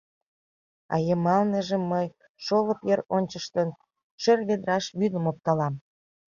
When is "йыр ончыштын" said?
2.89-3.69